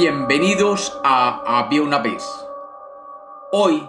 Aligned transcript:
Bienvenidos 0.00 0.96
a 1.02 1.58
Había 1.58 1.82
una 1.82 1.98
vez. 1.98 2.24
Hoy 3.50 3.82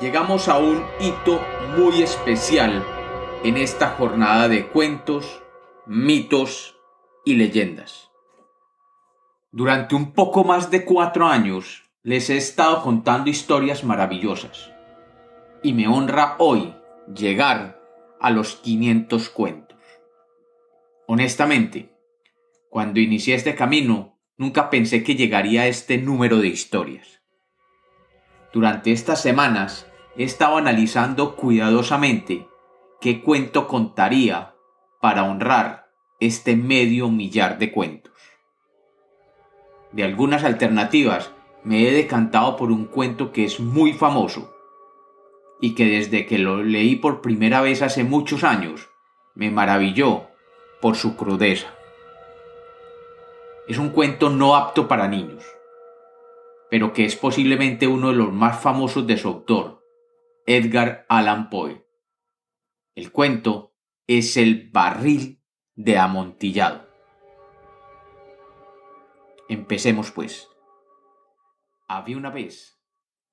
llegamos 0.00 0.48
a 0.48 0.58
un 0.58 0.84
hito 0.98 1.40
muy 1.76 2.02
especial 2.02 2.84
en 3.44 3.56
esta 3.56 3.90
jornada 3.90 4.48
de 4.48 4.66
cuentos, 4.66 5.44
mitos 5.86 6.76
y 7.24 7.36
leyendas. 7.36 8.10
Durante 9.52 9.94
un 9.94 10.14
poco 10.14 10.42
más 10.42 10.72
de 10.72 10.84
cuatro 10.84 11.28
años 11.28 11.84
les 12.02 12.28
he 12.28 12.36
estado 12.36 12.82
contando 12.82 13.30
historias 13.30 13.84
maravillosas 13.84 14.72
y 15.62 15.74
me 15.74 15.86
honra 15.86 16.34
hoy 16.38 16.74
llegar 17.14 17.80
a 18.20 18.30
los 18.30 18.56
500 18.56 19.28
cuentos. 19.28 19.78
Honestamente, 21.06 21.94
cuando 22.68 22.98
inicié 22.98 23.36
este 23.36 23.54
camino, 23.54 24.15
Nunca 24.38 24.68
pensé 24.68 25.02
que 25.02 25.16
llegaría 25.16 25.62
a 25.62 25.66
este 25.66 25.96
número 25.96 26.38
de 26.38 26.48
historias. 26.48 27.22
Durante 28.52 28.92
estas 28.92 29.22
semanas 29.22 29.90
he 30.16 30.24
estado 30.24 30.58
analizando 30.58 31.36
cuidadosamente 31.36 32.46
qué 33.00 33.22
cuento 33.22 33.66
contaría 33.66 34.54
para 35.00 35.24
honrar 35.24 35.90
este 36.20 36.54
medio 36.54 37.08
millar 37.08 37.58
de 37.58 37.72
cuentos. 37.72 38.12
De 39.92 40.04
algunas 40.04 40.44
alternativas 40.44 41.32
me 41.64 41.88
he 41.88 41.92
decantado 41.92 42.56
por 42.56 42.70
un 42.70 42.84
cuento 42.84 43.32
que 43.32 43.44
es 43.44 43.58
muy 43.58 43.94
famoso 43.94 44.54
y 45.62 45.74
que 45.74 45.86
desde 45.86 46.26
que 46.26 46.38
lo 46.38 46.62
leí 46.62 46.96
por 46.96 47.22
primera 47.22 47.62
vez 47.62 47.80
hace 47.80 48.04
muchos 48.04 48.44
años 48.44 48.90
me 49.34 49.50
maravilló 49.50 50.28
por 50.82 50.96
su 50.96 51.16
crudeza 51.16 51.75
es 53.68 53.78
un 53.78 53.90
cuento 53.90 54.30
no 54.30 54.54
apto 54.54 54.86
para 54.86 55.08
niños, 55.08 55.44
pero 56.70 56.92
que 56.92 57.04
es 57.04 57.16
posiblemente 57.16 57.86
uno 57.86 58.08
de 58.08 58.14
los 58.14 58.32
más 58.32 58.60
famosos 58.60 59.06
de 59.06 59.16
su 59.16 59.28
autor, 59.28 59.82
Edgar 60.46 61.04
Allan 61.08 61.50
Poe. 61.50 61.84
El 62.94 63.10
cuento 63.10 63.74
es 64.06 64.36
El 64.36 64.70
barril 64.70 65.42
de 65.74 65.98
amontillado. 65.98 66.86
Empecemos 69.48 70.10
pues. 70.10 70.48
Había 71.88 72.16
una 72.16 72.30
vez. 72.30 72.80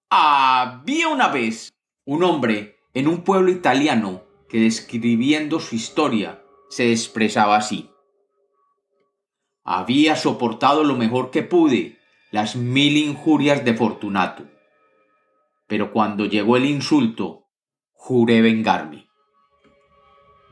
Había 0.10 1.08
una 1.08 1.30
vez 1.30 1.74
un 2.06 2.24
hombre 2.24 2.78
en 2.94 3.08
un 3.08 3.24
pueblo 3.24 3.52
italiano 3.52 4.24
que 4.50 4.60
describiendo 4.60 5.60
su 5.60 5.76
historia 5.76 6.44
se 6.70 6.92
expresaba 6.92 7.56
así. 7.56 7.93
Había 9.64 10.16
soportado 10.16 10.84
lo 10.84 10.96
mejor 10.96 11.32
que 11.32 11.44
pude 11.44 11.98
las 12.32 12.56
mil 12.56 12.98
injurias 12.98 13.64
de 13.64 13.74
Fortunato. 13.74 14.44
Pero 15.68 15.92
cuando 15.92 16.26
llegó 16.26 16.58
el 16.58 16.66
insulto, 16.66 17.48
juré 17.94 18.42
vengarme. 18.42 19.08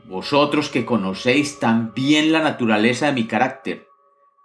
Vosotros 0.04 0.70
que 0.70 0.84
conocéis 0.84 1.60
tan 1.60 1.92
bien 1.92 2.32
la 2.32 2.40
naturaleza 2.40 3.06
de 3.06 3.12
mi 3.12 3.26
carácter, 3.26 3.86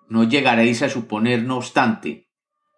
no 0.09 0.23
llegaréis 0.23 0.81
a 0.81 0.89
suponer, 0.89 1.43
no 1.43 1.57
obstante, 1.57 2.27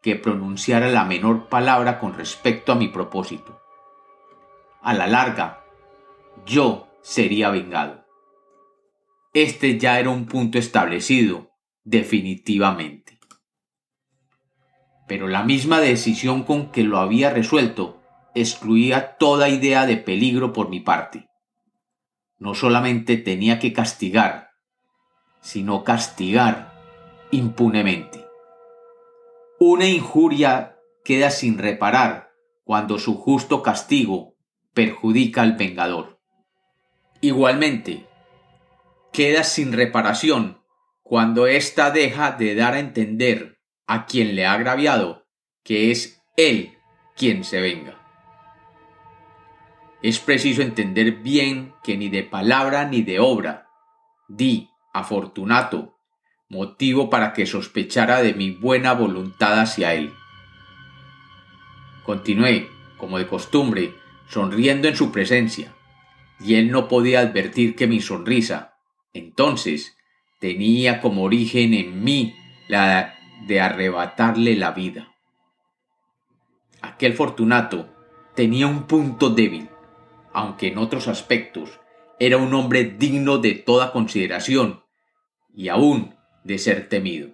que 0.01 0.15
pronunciara 0.15 0.89
la 0.89 1.05
menor 1.05 1.49
palabra 1.49 1.99
con 1.99 2.13
respecto 2.13 2.71
a 2.71 2.75
mi 2.75 2.87
propósito. 2.87 3.61
A 4.81 4.93
la 4.93 5.07
larga, 5.07 5.65
yo 6.45 6.87
sería 7.01 7.49
vengado. 7.49 8.05
Este 9.33 9.77
ya 9.77 9.99
era 9.99 10.09
un 10.09 10.25
punto 10.25 10.57
establecido 10.57 11.48
definitivamente. 11.89 13.19
Pero 15.07 15.27
la 15.27 15.43
misma 15.43 15.79
decisión 15.79 16.43
con 16.43 16.71
que 16.71 16.83
lo 16.83 16.99
había 16.99 17.31
resuelto 17.31 17.99
excluía 18.35 19.17
toda 19.17 19.49
idea 19.49 19.87
de 19.87 19.97
peligro 19.97 20.53
por 20.53 20.69
mi 20.69 20.81
parte. 20.81 21.29
No 22.37 22.53
solamente 22.53 23.17
tenía 23.17 23.57
que 23.57 23.73
castigar, 23.73 24.51
sino 25.41 25.83
castigar 25.83 26.79
impunemente. 27.31 28.23
Una 29.59 29.87
injuria 29.87 30.77
queda 31.03 31.31
sin 31.31 31.57
reparar 31.57 32.29
cuando 32.63 32.99
su 32.99 33.15
justo 33.15 33.63
castigo 33.63 34.35
perjudica 34.75 35.41
al 35.41 35.53
vengador. 35.53 36.19
Igualmente, 37.19 38.05
queda 39.11 39.43
sin 39.43 39.73
reparación 39.73 40.59
cuando 41.09 41.47
ésta 41.47 41.89
deja 41.89 42.33
de 42.33 42.53
dar 42.53 42.75
a 42.75 42.79
entender 42.79 43.57
a 43.87 44.05
quien 44.05 44.35
le 44.35 44.45
ha 44.45 44.53
agraviado 44.53 45.25
que 45.63 45.89
es 45.89 46.21
él 46.37 46.77
quien 47.17 47.43
se 47.43 47.59
venga. 47.59 47.99
Es 50.03 50.19
preciso 50.19 50.61
entender 50.61 51.13
bien 51.23 51.73
que 51.83 51.97
ni 51.97 52.09
de 52.09 52.21
palabra 52.21 52.85
ni 52.85 53.01
de 53.01 53.19
obra 53.19 53.67
di 54.27 54.69
a 54.93 55.03
Fortunato 55.03 55.97
motivo 56.47 57.09
para 57.09 57.33
que 57.33 57.47
sospechara 57.47 58.21
de 58.21 58.35
mi 58.35 58.51
buena 58.51 58.93
voluntad 58.93 59.59
hacia 59.59 59.95
él. 59.95 60.13
Continué, 62.03 62.69
como 62.97 63.17
de 63.17 63.25
costumbre, 63.25 63.95
sonriendo 64.27 64.87
en 64.87 64.95
su 64.95 65.11
presencia, 65.11 65.73
y 66.39 66.53
él 66.53 66.69
no 66.69 66.87
podía 66.87 67.21
advertir 67.21 67.75
que 67.75 67.87
mi 67.87 67.99
sonrisa, 67.99 68.75
entonces, 69.11 69.95
tenía 70.39 71.01
como 71.01 71.23
origen 71.23 71.73
en 71.73 72.03
mí 72.03 72.35
la 72.67 73.15
de 73.45 73.61
arrebatarle 73.61 74.55
la 74.55 74.71
vida. 74.71 75.13
Aquel 76.81 77.13
Fortunato 77.13 77.89
tenía 78.35 78.67
un 78.67 78.83
punto 78.87 79.29
débil, 79.29 79.69
aunque 80.33 80.67
en 80.67 80.77
otros 80.77 81.07
aspectos 81.07 81.79
era 82.19 82.37
un 82.37 82.53
hombre 82.53 82.83
digno 82.83 83.37
de 83.37 83.53
toda 83.53 83.91
consideración 83.91 84.83
y 85.53 85.69
aún 85.69 86.15
de 86.43 86.57
ser 86.57 86.89
temido. 86.89 87.31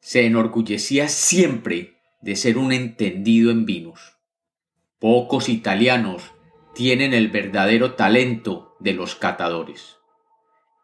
Se 0.00 0.26
enorgullecía 0.26 1.08
siempre 1.08 1.98
de 2.20 2.36
ser 2.36 2.58
un 2.58 2.72
entendido 2.72 3.50
en 3.50 3.64
vinos. 3.64 4.16
Pocos 4.98 5.48
italianos 5.48 6.32
tienen 6.74 7.14
el 7.14 7.28
verdadero 7.28 7.94
talento 7.94 8.76
de 8.80 8.92
los 8.94 9.14
catadores. 9.14 9.98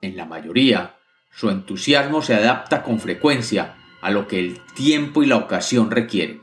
En 0.01 0.17
la 0.17 0.27
mayoría, 0.27 1.00
su 1.31 1.49
entusiasmo 1.49 2.23
se 2.23 2.35
adapta 2.35 2.83
con 2.83 3.01
frecuencia 3.01 3.77
a 4.03 4.11
lo 4.11 4.27
que 4.27 4.39
el 4.39 4.61
tiempo 4.75 5.23
y 5.23 5.27
la 5.27 5.37
ocasión 5.37 5.91
requieren, 5.91 6.43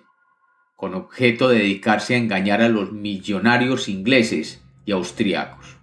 con 0.76 0.96
objeto 0.96 1.50
de 1.50 1.60
dedicarse 1.60 2.16
a 2.16 2.18
engañar 2.18 2.62
a 2.62 2.70
los 2.70 2.92
millonarios 2.92 3.90
ingleses 3.90 4.64
y 4.86 4.92
austriacos. 4.92 5.78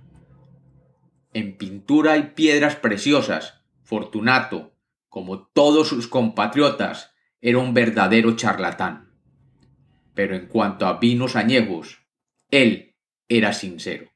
En 1.32 1.56
pintura 1.56 2.16
y 2.16 2.30
piedras 2.30 2.76
preciosas, 2.76 3.64
Fortunato, 3.82 4.72
como 5.08 5.46
todos 5.46 5.88
sus 5.88 6.08
compatriotas, 6.08 7.12
era 7.40 7.58
un 7.58 7.74
verdadero 7.74 8.34
charlatán. 8.36 9.12
Pero 10.14 10.34
en 10.34 10.46
cuanto 10.46 10.86
a 10.86 10.98
vinos 10.98 11.36
añejos, 11.36 11.98
él 12.50 12.94
era 13.28 13.52
sincero. 13.52 14.10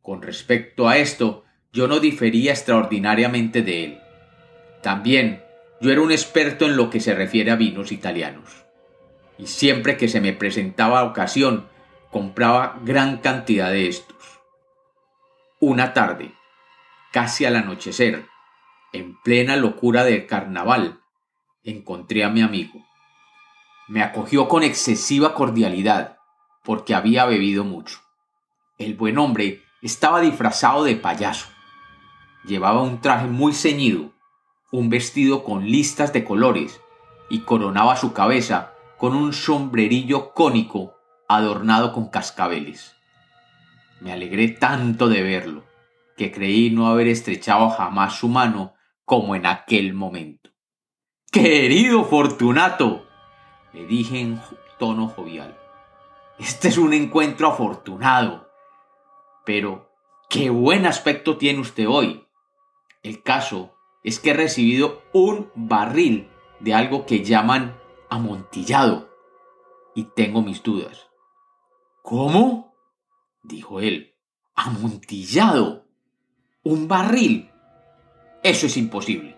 Con 0.00 0.22
respecto 0.22 0.88
a 0.88 0.96
esto, 0.96 1.44
yo 1.72 1.88
no 1.88 2.00
difería 2.00 2.52
extraordinariamente 2.52 3.62
de 3.62 3.84
él. 3.84 4.00
También 4.82 5.42
yo 5.80 5.90
era 5.90 6.02
un 6.02 6.12
experto 6.12 6.66
en 6.66 6.76
lo 6.76 6.90
que 6.90 7.00
se 7.00 7.14
refiere 7.14 7.50
a 7.50 7.56
vinos 7.56 7.92
italianos. 7.92 8.66
Y 9.38 9.46
siempre 9.46 9.96
que 9.96 10.08
se 10.08 10.20
me 10.20 10.34
presentaba 10.34 11.02
ocasión, 11.04 11.68
compraba 12.10 12.78
gran 12.84 13.18
cantidad 13.18 13.70
de 13.70 13.88
estos. 13.88 14.40
Una 15.60 15.94
tarde, 15.94 16.34
casi 17.10 17.46
al 17.46 17.56
anochecer, 17.56 18.26
en 18.92 19.18
plena 19.22 19.56
locura 19.56 20.04
del 20.04 20.26
carnaval, 20.26 21.00
encontré 21.64 22.22
a 22.24 22.28
mi 22.28 22.42
amigo. 22.42 22.84
Me 23.88 24.02
acogió 24.02 24.46
con 24.46 24.62
excesiva 24.62 25.34
cordialidad, 25.34 26.18
porque 26.62 26.94
había 26.94 27.24
bebido 27.24 27.64
mucho. 27.64 28.00
El 28.76 28.94
buen 28.94 29.16
hombre 29.16 29.62
estaba 29.80 30.20
disfrazado 30.20 30.84
de 30.84 30.96
payaso 30.96 31.51
Llevaba 32.44 32.82
un 32.82 33.00
traje 33.00 33.26
muy 33.26 33.52
ceñido, 33.52 34.12
un 34.70 34.90
vestido 34.90 35.44
con 35.44 35.64
listas 35.64 36.12
de 36.12 36.24
colores 36.24 36.80
y 37.30 37.40
coronaba 37.40 37.96
su 37.96 38.12
cabeza 38.12 38.72
con 38.98 39.14
un 39.14 39.32
sombrerillo 39.32 40.32
cónico 40.32 40.94
adornado 41.28 41.92
con 41.92 42.08
cascabeles. 42.08 42.94
Me 44.00 44.12
alegré 44.12 44.48
tanto 44.48 45.08
de 45.08 45.22
verlo 45.22 45.64
que 46.16 46.32
creí 46.32 46.70
no 46.70 46.88
haber 46.88 47.08
estrechado 47.08 47.70
jamás 47.70 48.18
su 48.18 48.28
mano 48.28 48.74
como 49.04 49.34
en 49.34 49.46
aquel 49.46 49.94
momento. 49.94 50.50
Querido 51.30 52.04
Fortunato, 52.04 53.06
le 53.72 53.86
dije 53.86 54.20
en 54.20 54.40
tono 54.78 55.08
jovial, 55.08 55.56
este 56.38 56.68
es 56.68 56.78
un 56.78 56.92
encuentro 56.92 57.48
afortunado. 57.48 58.48
Pero, 59.44 59.90
qué 60.28 60.50
buen 60.50 60.86
aspecto 60.86 61.36
tiene 61.36 61.60
usted 61.60 61.86
hoy. 61.88 62.26
El 63.02 63.22
caso 63.22 63.74
es 64.04 64.20
que 64.20 64.30
he 64.30 64.34
recibido 64.34 65.02
un 65.12 65.50
barril 65.54 66.28
de 66.60 66.74
algo 66.74 67.04
que 67.04 67.24
llaman 67.24 67.76
amontillado. 68.08 69.10
Y 69.94 70.04
tengo 70.04 70.42
mis 70.42 70.62
dudas. 70.62 71.08
¿Cómo? 72.02 72.74
dijo 73.42 73.80
él. 73.80 74.14
Amontillado. 74.54 75.86
Un 76.62 76.86
barril. 76.86 77.50
Eso 78.42 78.66
es 78.66 78.76
imposible. 78.76 79.36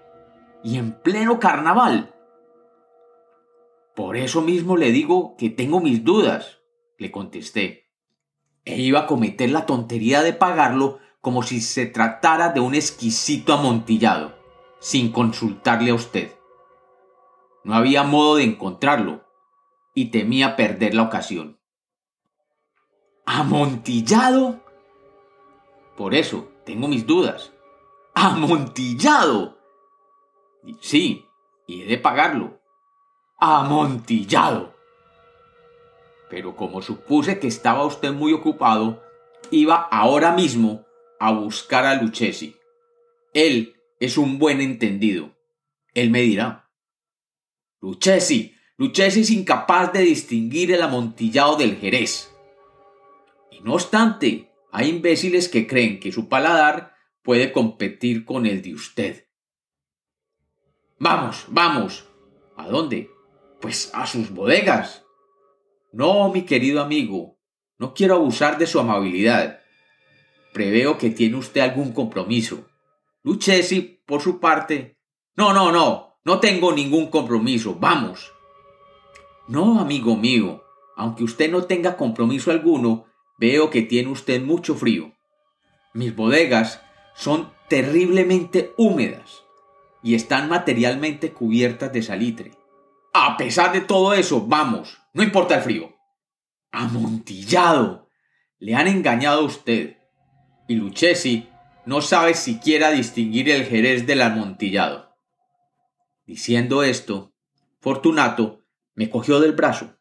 Y 0.63 0.79
en 0.79 1.01
pleno 1.01 1.39
carnaval. 1.39 2.15
Por 3.95 4.17
eso 4.17 4.41
mismo 4.41 4.77
le 4.77 4.91
digo 4.91 5.37
que 5.37 5.51
tengo 5.51 5.81
mis 5.81 6.05
dudas, 6.05 6.61
le 6.99 7.11
contesté. 7.11 7.91
E 8.65 8.81
iba 8.81 9.01
a 9.01 9.07
cometer 9.07 9.51
la 9.51 9.67
tontería 9.67 10.23
de 10.23 10.33
pagarlo 10.33 10.99
como 11.25 11.43
si 11.43 11.63
se 11.63 11.87
tratara 11.87 12.51
de 12.51 12.61
un 12.61 12.75
exquisito 12.75 13.55
amontillado, 13.55 14.35
sin 14.79 15.11
consultarle 15.11 15.91
a 15.91 15.95
usted. 15.95 16.37
No 17.65 17.75
había 17.75 18.03
modo 18.03 18.37
de 18.37 18.45
encontrarlo, 18.45 19.25
y 19.95 20.11
temía 20.11 20.55
perder 20.55 20.93
la 20.93 21.05
ocasión. 21.05 21.59
¿Amontillado? 23.25 24.61
Por 25.97 26.15
eso, 26.15 26.47
tengo 26.67 26.89
mis 26.89 27.07
dudas. 27.07 27.55
¡Amontillado! 28.13 29.57
Sí, 30.83 31.25
y 31.67 31.85
he 31.85 31.87
de 31.87 31.97
pagarlo. 31.97 32.61
¡Amontillado! 33.39 34.75
Pero 36.29 36.55
como 36.55 36.83
supuse 36.83 37.39
que 37.39 37.47
estaba 37.47 37.87
usted 37.87 38.13
muy 38.13 38.35
ocupado, 38.35 39.03
iba 39.51 39.77
ahora 39.77 40.33
mismo 40.33 40.84
a 41.25 41.33
buscar 41.33 41.87
a 41.87 41.95
Lucchesi. 41.95 42.55
Él 43.33 43.75
es 43.99 44.19
un 44.19 44.39
buen 44.39 44.61
entendido. 44.61 45.35
Él 45.95 46.11
me 46.11 46.21
dirá. 46.21 46.71
Lucchesi, 47.81 48.55
Lucchesi 48.77 49.21
es 49.21 49.31
incapaz 49.31 49.91
de 49.95 50.01
distinguir 50.01 50.71
el 50.71 50.83
amontillado 50.83 51.57
del 51.57 51.77
jerez. 51.77 52.31
Y 53.51 53.61
no 53.61 53.73
obstante, 53.73 54.53
hay 54.71 54.91
imbéciles 54.91 55.49
que 55.49 55.67
creen 55.67 55.99
que 55.99 56.13
su 56.13 56.29
paladar 56.29 56.95
puede 57.23 57.53
competir 57.53 58.27
con 58.27 58.45
el 58.45 58.61
de 58.61 58.75
usted. 58.75 59.27
Vamos, 60.99 61.47
vamos. 61.49 62.07
¿A 62.55 62.69
dónde? 62.69 63.09
Pues 63.63 63.91
a 63.95 64.07
sus 64.07 64.29
bodegas. 64.29 65.07
No, 65.91 66.31
mi 66.31 66.43
querido 66.43 66.83
amigo, 66.83 67.39
no 67.79 67.95
quiero 67.95 68.17
abusar 68.17 68.59
de 68.59 68.67
su 68.67 68.79
amabilidad. 68.79 69.64
Preveo 70.55 70.99
que 70.99 71.11
tiene 71.11 71.37
usted 71.37 71.63
algún 71.63 71.93
compromiso. 71.93 72.69
Lucchesi, 73.25 74.01
por 74.07 74.23
su 74.23 74.39
parte. 74.39 74.97
No, 75.35 75.53
no, 75.53 75.73
no, 75.73 76.17
no 76.25 76.39
tengo 76.39 76.73
ningún 76.73 77.09
compromiso. 77.09 77.75
Vamos. 77.75 78.33
No, 79.49 79.81
amigo 79.81 80.17
mío, 80.17 80.63
aunque 80.97 81.25
usted 81.25 81.51
no 81.51 81.65
tenga 81.65 81.97
compromiso 81.97 82.53
alguno, 82.53 83.07
veo 83.37 83.69
que 83.69 83.83
tiene 83.83 84.11
usted 84.11 84.41
mucho 84.41 84.77
frío. 84.77 85.13
Mis 85.93 86.15
bodegas 86.15 86.81
son 87.17 87.53
terriblemente 87.69 88.75
húmedas 88.79 89.43
y 90.05 90.15
están 90.15 90.49
materialmente 90.49 91.33
cubiertas 91.33 91.93
de 91.93 92.03
salitre. 92.03 92.53
A 93.13 93.37
pesar 93.37 93.73
de 93.73 93.81
todo 93.81 94.15
eso, 94.15 94.47
vamos, 94.47 94.99
no 95.15 95.25
importa 95.25 95.57
el 95.57 95.63
frío. 95.63 95.97
Amontillado. 96.71 98.09
Le 98.61 98.77
han 98.77 98.87
engañado 98.87 99.41
a 99.41 99.45
usted. 99.45 99.97
Y 100.67 100.75
Lucchesi 100.77 101.49
no 101.87 102.01
sabe 102.01 102.35
siquiera 102.35 102.91
distinguir 102.91 103.51
el 103.51 103.67
jerez 103.67 104.07
del 104.07 104.23
amontillado. 104.23 105.15
Diciendo 106.27 106.83
esto, 106.83 107.35
Fortunato 107.81 108.61
me 108.95 109.11
cogió 109.11 109.41
del 109.41 109.53
brazo, 109.53 109.99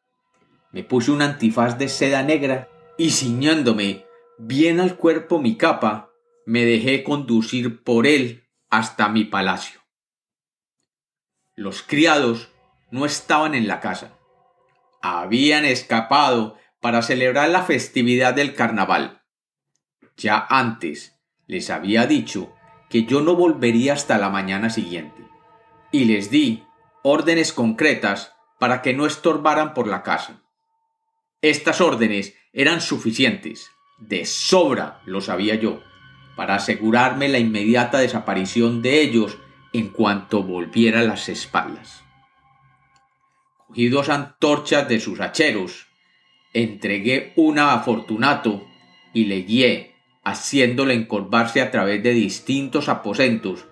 me 0.72 0.84
puse 0.84 1.12
un 1.12 1.22
antifaz 1.22 1.78
de 1.78 1.90
seda 1.90 2.24
negra 2.24 2.70
y 2.98 3.12
ciñéndome 3.12 4.06
bien 4.38 4.80
al 4.80 4.96
cuerpo 4.96 5.40
mi 5.40 5.58
capa, 5.58 6.12
me 6.46 6.66
dejé 6.66 7.04
conducir 7.04 7.84
por 7.84 8.08
él 8.08 8.48
hasta 8.70 9.10
mi 9.10 9.26
palacio. 9.26 9.82
Los 11.56 11.84
criados 11.84 12.50
no 12.90 13.06
estaban 13.06 13.54
en 13.54 13.68
la 13.68 13.80
casa. 13.80 14.18
Habían 15.02 15.66
escapado 15.66 16.58
para 16.80 17.02
celebrar 17.02 17.50
la 17.50 17.64
festividad 17.64 18.34
del 18.34 18.56
carnaval. 18.56 19.23
Ya 20.18 20.46
antes 20.50 21.20
les 21.48 21.70
había 21.70 22.06
dicho 22.06 22.54
que 22.90 23.06
yo 23.06 23.22
no 23.22 23.36
volvería 23.36 23.94
hasta 23.94 24.18
la 24.18 24.30
mañana 24.30 24.70
siguiente, 24.70 25.24
y 25.92 26.06
les 26.06 26.30
di 26.30 26.64
órdenes 27.02 27.52
concretas 27.52 28.34
para 28.60 28.82
que 28.82 28.94
no 28.94 29.06
estorbaran 29.06 29.74
por 29.74 29.88
la 29.88 30.04
casa. 30.04 30.42
Estas 31.42 31.82
órdenes 31.82 32.36
eran 32.54 32.82
suficientes, 32.82 33.72
de 33.98 34.26
sobra 34.26 35.02
lo 35.06 35.22
sabía 35.22 35.56
yo, 35.56 35.82
para 36.36 36.56
asegurarme 36.56 37.28
la 37.28 37.40
inmediata 37.40 38.00
desaparición 38.00 38.82
de 38.82 39.02
ellos 39.02 39.38
en 39.74 39.90
cuanto 39.90 40.44
volviera 40.44 41.02
las 41.02 41.30
espaldas. 41.30 42.04
Cogí 43.68 43.90
dos 43.90 44.10
antorchas 44.10 44.88
de 44.88 45.00
sus 45.00 45.20
hacheros, 45.20 45.88
entregué 46.54 47.34
una 47.36 47.74
a 47.74 47.80
Fortunato 47.80 48.66
y 49.14 49.26
le 49.26 49.42
guié, 49.42 49.93
haciéndole 50.24 50.94
encorvarse 50.94 51.62
a 51.62 51.72
través 51.72 52.02
de 52.02 52.12
distintos 52.12 52.90
aposentos 52.90 53.68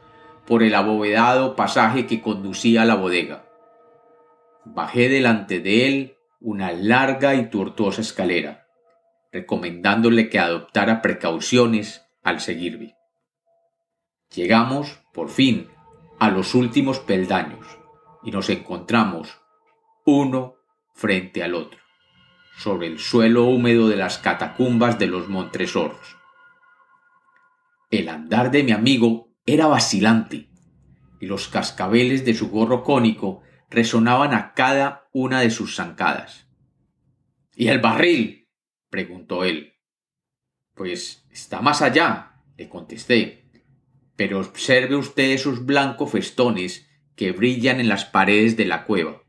por 0.45 0.63
el 0.63 0.75
abovedado 0.75 1.55
pasaje 1.55 2.05
que 2.05 2.21
conducía 2.21 2.81
a 2.81 2.85
la 2.85 2.95
bodega. 2.95 3.45
Bajé 4.65 5.09
delante 5.09 5.59
de 5.59 5.87
él 5.87 6.17
una 6.39 6.71
larga 6.71 7.35
y 7.35 7.49
tortuosa 7.49 8.01
escalera, 8.01 8.67
recomendándole 9.31 10.29
que 10.29 10.39
adoptara 10.39 11.01
precauciones 11.01 12.05
al 12.23 12.41
seguirme. 12.41 12.95
Llegamos, 14.33 14.99
por 15.13 15.29
fin, 15.29 15.69
a 16.19 16.29
los 16.29 16.53
últimos 16.53 16.99
peldaños 16.99 17.65
y 18.23 18.31
nos 18.31 18.49
encontramos 18.49 19.39
uno 20.05 20.55
frente 20.93 21.43
al 21.43 21.55
otro, 21.55 21.79
sobre 22.57 22.87
el 22.87 22.99
suelo 22.99 23.45
húmedo 23.45 23.87
de 23.87 23.95
las 23.95 24.17
catacumbas 24.17 24.99
de 24.99 25.07
los 25.07 25.29
Montresorros. 25.29 26.20
El 27.91 28.09
andar 28.09 28.49
de 28.49 28.63
mi 28.63 28.71
amigo 28.71 29.35
era 29.45 29.67
vacilante, 29.67 30.49
y 31.19 31.27
los 31.27 31.47
cascabeles 31.47 32.25
de 32.25 32.33
su 32.33 32.49
gorro 32.49 32.83
cónico 32.83 33.41
resonaban 33.69 34.33
a 34.33 34.53
cada 34.53 35.07
una 35.13 35.41
de 35.41 35.51
sus 35.51 35.75
zancadas. 35.75 36.47
¿Y 37.55 37.67
el 37.67 37.79
barril? 37.79 38.49
preguntó 38.89 39.43
él. 39.43 39.73
Pues 40.73 41.27
está 41.29 41.61
más 41.61 41.81
allá, 41.83 42.41
le 42.57 42.67
contesté. 42.67 43.45
Pero 44.15 44.39
observe 44.39 44.95
usted 44.95 45.31
esos 45.31 45.65
blancos 45.65 46.11
festones 46.11 46.89
que 47.15 47.31
brillan 47.31 47.79
en 47.79 47.89
las 47.89 48.05
paredes 48.05 48.57
de 48.57 48.65
la 48.65 48.85
cueva 48.85 49.21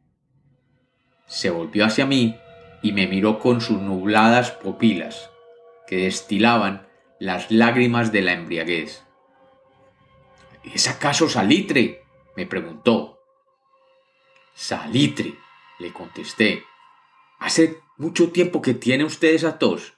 se 1.32 1.48
volvió 1.48 1.86
hacia 1.86 2.04
mí 2.04 2.36
y 2.82 2.92
me 2.92 3.06
miró 3.06 3.38
con 3.38 3.62
sus 3.62 3.80
nubladas 3.80 4.50
pupilas, 4.50 5.30
que 5.86 6.04
destilaban 6.04 6.86
las 7.22 7.52
lágrimas 7.52 8.10
de 8.10 8.20
la 8.20 8.32
embriaguez. 8.32 9.06
¿Es 10.64 10.88
acaso 10.88 11.28
salitre? 11.28 12.02
me 12.36 12.46
preguntó. 12.46 13.20
Salitre, 14.54 15.38
le 15.78 15.92
contesté. 15.92 16.64
Hace 17.38 17.78
mucho 17.96 18.32
tiempo 18.32 18.60
que 18.60 18.74
tiene 18.74 19.04
usted 19.04 19.34
esa 19.34 19.56
tos. 19.60 19.94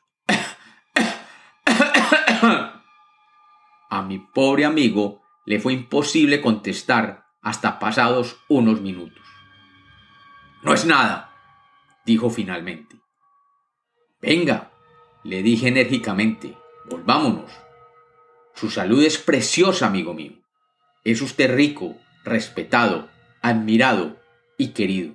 A 3.88 4.02
mi 4.02 4.18
pobre 4.18 4.66
amigo 4.66 5.22
le 5.46 5.60
fue 5.60 5.72
imposible 5.72 6.42
contestar 6.42 7.24
hasta 7.40 7.78
pasados 7.78 8.36
unos 8.50 8.82
minutos. 8.82 9.24
No 10.62 10.74
es 10.74 10.84
nada, 10.84 11.34
dijo 12.04 12.28
finalmente. 12.28 12.96
Venga, 14.20 14.72
le 15.22 15.42
dije 15.42 15.68
enérgicamente, 15.68 16.58
volvámonos. 16.88 17.50
Su 18.54 18.70
salud 18.70 19.02
es 19.02 19.18
preciosa, 19.18 19.86
amigo 19.86 20.14
mío. 20.14 20.32
Es 21.04 21.20
usted 21.22 21.54
rico, 21.54 21.96
respetado, 22.24 23.10
admirado 23.42 24.20
y 24.56 24.68
querido. 24.68 25.14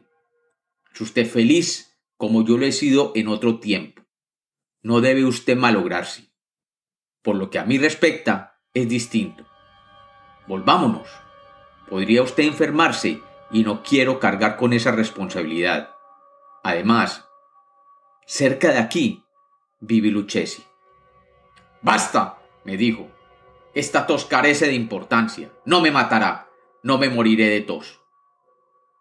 Es 0.94 1.02
usted 1.02 1.26
feliz 1.26 1.98
como 2.18 2.44
yo 2.46 2.58
lo 2.58 2.66
he 2.66 2.72
sido 2.72 3.14
en 3.16 3.28
otro 3.28 3.60
tiempo. 3.60 4.04
No 4.82 5.02
debe 5.02 5.26
usted 5.26 5.56
malograrse. 5.56 6.30
Por 7.22 7.36
lo 7.36 7.50
que 7.50 7.60
a 7.60 7.66
mí 7.66 7.78
respecta, 7.78 8.62
es 8.74 8.88
distinto. 8.88 9.46
Volvámonos. 10.48 11.08
Podría 11.90 12.22
usted 12.22 12.44
enfermarse 12.44 13.22
y 13.52 13.64
no 13.64 13.84
quiero 13.84 14.20
cargar 14.20 14.58
con 14.58 14.74
esa 14.74 14.92
responsabilidad. 14.92 15.92
Además, 16.64 17.26
cerca 18.28 18.72
de 18.72 18.80
aquí 18.80 19.24
vive 19.80 20.10
Lucchesi. 20.10 20.69
Basta, 21.82 22.38
me 22.64 22.78
dijo. 22.78 23.08
Esta 23.74 24.08
tos 24.08 24.26
carece 24.26 24.68
de 24.68 24.74
importancia. 24.74 25.52
No 25.66 25.82
me 25.82 25.92
matará. 25.92 26.50
No 26.84 26.98
me 26.98 27.10
moriré 27.10 27.50
de 27.50 27.62
tos. 27.62 28.02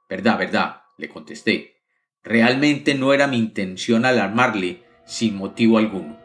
Verdad, 0.08 0.38
verdad. 0.38 0.82
le 0.96 1.08
contesté. 1.08 1.76
Realmente 2.24 2.94
no 2.94 3.14
era 3.14 3.26
mi 3.26 3.38
intención 3.38 4.04
alarmarle 4.04 4.82
sin 5.06 5.36
motivo 5.36 5.78
alguno, 5.78 6.18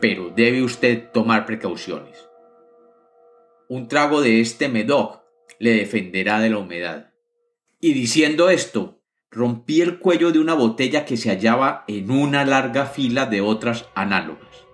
pero 0.00 0.30
debe 0.30 0.62
usted 0.62 1.10
tomar 1.12 1.46
precauciones. 1.46 2.28
Un 3.68 3.86
trago 3.86 4.20
de 4.22 4.40
este 4.40 4.68
Medoc 4.68 5.22
le 5.58 5.74
defenderá 5.74 6.40
de 6.40 6.50
la 6.50 6.58
humedad. 6.58 7.12
Y 7.80 7.92
diciendo 7.92 8.50
esto, 8.50 9.00
rompí 9.30 9.82
el 9.82 9.98
cuello 9.98 10.32
de 10.32 10.40
una 10.40 10.54
botella 10.54 11.04
que 11.04 11.16
se 11.16 11.30
hallaba 11.30 11.84
en 11.86 12.10
una 12.10 12.44
larga 12.44 12.86
fila 12.86 13.26
de 13.26 13.40
otras 13.40 13.86
análogas, 13.94 14.66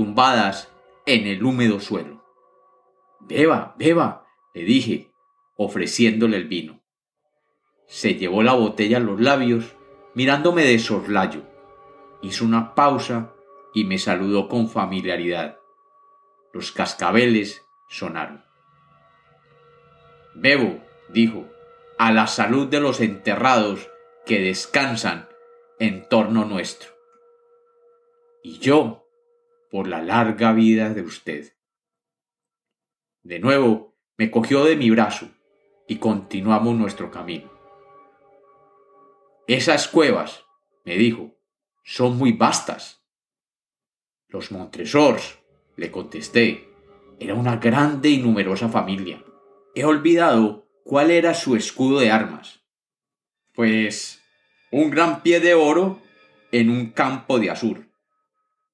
tumbadas 0.00 0.72
en 1.04 1.26
el 1.26 1.44
húmedo 1.44 1.78
suelo. 1.78 2.24
Beba, 3.20 3.74
beba, 3.76 4.26
le 4.54 4.62
dije, 4.64 5.12
ofreciéndole 5.56 6.38
el 6.38 6.48
vino. 6.48 6.80
Se 7.86 8.14
llevó 8.14 8.42
la 8.42 8.54
botella 8.54 8.96
a 8.96 9.00
los 9.00 9.20
labios, 9.20 9.76
mirándome 10.14 10.64
de 10.64 10.78
soslayo. 10.78 11.42
Hizo 12.22 12.46
una 12.46 12.74
pausa 12.74 13.34
y 13.74 13.84
me 13.84 13.98
saludó 13.98 14.48
con 14.48 14.70
familiaridad. 14.70 15.58
Los 16.54 16.72
cascabeles 16.72 17.62
sonaron. 17.90 18.42
Bebo, 20.34 20.82
dijo, 21.10 21.44
a 21.98 22.10
la 22.10 22.26
salud 22.26 22.68
de 22.68 22.80
los 22.80 23.02
enterrados 23.02 23.90
que 24.24 24.40
descansan 24.40 25.28
en 25.78 26.08
torno 26.08 26.46
nuestro. 26.46 26.88
Y 28.42 28.60
yo, 28.60 28.99
por 29.70 29.86
la 29.86 30.02
larga 30.02 30.52
vida 30.52 30.92
de 30.92 31.02
usted. 31.02 31.54
De 33.22 33.38
nuevo, 33.38 33.96
me 34.16 34.30
cogió 34.30 34.64
de 34.64 34.76
mi 34.76 34.90
brazo 34.90 35.30
y 35.86 35.96
continuamos 35.96 36.76
nuestro 36.76 37.10
camino. 37.10 37.50
Esas 39.46 39.88
cuevas, 39.88 40.44
me 40.84 40.96
dijo, 40.96 41.34
son 41.82 42.16
muy 42.18 42.32
vastas. 42.32 43.04
Los 44.28 44.52
Montresors, 44.52 45.38
le 45.76 45.90
contesté, 45.90 46.68
era 47.18 47.34
una 47.34 47.56
grande 47.56 48.10
y 48.10 48.18
numerosa 48.18 48.68
familia. 48.68 49.24
He 49.74 49.84
olvidado 49.84 50.68
cuál 50.84 51.10
era 51.10 51.34
su 51.34 51.56
escudo 51.56 52.00
de 52.00 52.10
armas. 52.10 52.60
Pues 53.54 54.22
un 54.70 54.90
gran 54.90 55.22
pie 55.22 55.40
de 55.40 55.54
oro 55.54 56.00
en 56.52 56.70
un 56.70 56.90
campo 56.90 57.38
de 57.38 57.50
azur. 57.50 57.88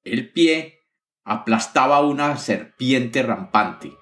El 0.05 0.31
pie 0.31 0.76
aplastaba 1.27 2.01
una 2.01 2.37
serpiente 2.37 3.23
rampante, 3.23 3.97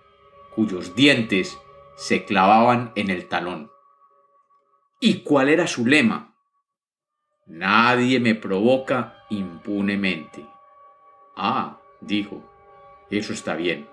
cuyos 0.55 0.95
dientes 0.95 1.59
se 1.97 2.27
clavaban 2.27 2.93
en 2.97 3.09
el 3.09 3.29
talón. 3.29 3.71
¿Y 5.01 5.23
cuál 5.23 5.49
era 5.49 5.67
su 5.67 5.87
lema? 5.87 6.37
Nadie 7.47 8.21
me 8.21 8.35
provoca 8.35 9.25
impunemente. 9.31 10.47
Ah, 11.35 11.81
dijo, 12.03 12.45
eso 13.11 13.33
está 13.33 13.55
bien. 13.55 13.89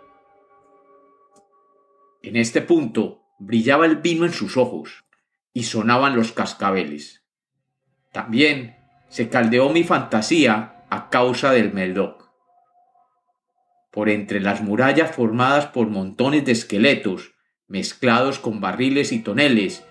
En 2.22 2.36
este 2.36 2.62
punto 2.62 3.24
brillaba 3.40 3.86
el 3.86 3.96
vino 3.98 4.26
en 4.26 4.34
sus 4.34 4.58
ojos 4.58 5.06
y 5.54 5.64
sonaban 5.64 6.18
los 6.18 6.34
cascabeles. 6.34 7.24
También 8.12 8.78
se 9.10 9.30
caldeó 9.30 9.70
mi 9.70 9.84
fantasía 9.84 10.86
a 10.90 11.10
causa 11.10 11.52
del 11.52 11.74
Meldoc. 11.74 12.21
Por 13.92 14.10
entre 14.10 14.40
las 14.40 14.62
murallas 14.62 15.16
formadas 15.16 15.68
por 15.68 15.88
montones 15.88 16.46
de 16.46 16.54
esqueletos, 16.54 17.34
mezclados 17.68 18.40
con 18.40 18.62
barriles 18.62 19.12
y 19.12 19.20
toneles, 19.20 19.86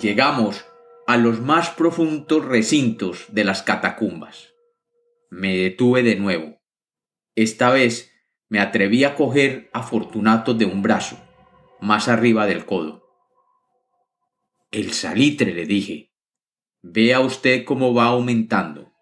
llegamos 0.00 0.66
a 1.06 1.16
los 1.16 1.40
más 1.40 1.70
profundos 1.70 2.44
recintos 2.44 3.26
de 3.28 3.44
las 3.44 3.62
catacumbas. 3.62 4.52
Me 5.30 5.56
detuve 5.56 6.02
de 6.02 6.16
nuevo. 6.16 6.60
Esta 7.34 7.70
vez 7.70 8.12
me 8.48 8.60
atreví 8.60 9.04
a 9.04 9.14
coger 9.14 9.70
a 9.72 9.82
Fortunato 9.82 10.54
de 10.54 10.66
un 10.66 10.82
brazo 10.82 11.18
más 11.80 12.08
arriba 12.08 12.46
del 12.46 12.64
codo. 12.64 13.04
El 14.70 14.92
salitre, 14.92 15.54
le 15.54 15.66
dije. 15.66 16.12
Vea 16.82 17.20
usted 17.20 17.64
cómo 17.64 17.94
va 17.94 18.06
aumentando, 18.06 18.92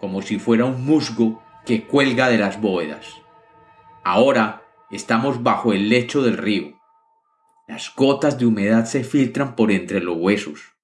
como 0.00 0.22
si 0.22 0.38
fuera 0.38 0.64
un 0.64 0.84
musgo 0.84 1.42
que 1.64 1.84
cuelga 1.84 2.28
de 2.28 2.38
las 2.38 2.60
bóvedas. 2.60 3.06
Ahora 4.08 4.62
estamos 4.92 5.42
bajo 5.42 5.72
el 5.72 5.88
lecho 5.88 6.22
del 6.22 6.36
río. 6.36 6.78
Las 7.66 7.92
gotas 7.92 8.38
de 8.38 8.46
humedad 8.46 8.84
se 8.84 9.02
filtran 9.02 9.56
por 9.56 9.72
entre 9.72 10.00
los 10.00 10.16
huesos. 10.16 10.76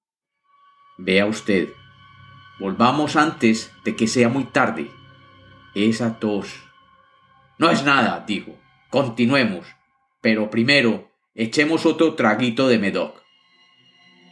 Vea 0.97 1.25
usted. 1.25 1.69
Volvamos 2.59 3.15
antes 3.15 3.71
de 3.85 3.95
que 3.95 4.09
sea 4.09 4.27
muy 4.27 4.43
tarde. 4.43 4.91
Esa 5.73 6.19
tos. 6.19 6.63
No 7.57 7.69
es 7.69 7.85
nada, 7.85 8.25
dijo. 8.27 8.57
Continuemos. 8.89 9.67
Pero 10.19 10.49
primero 10.49 11.09
Echemos 11.33 11.85
otro 11.85 12.13
traguito 12.13 12.67
de 12.67 12.77
Medoc. 12.77 13.23